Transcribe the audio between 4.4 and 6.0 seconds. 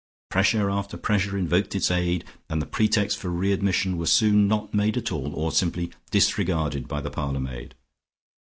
not made at all, or simply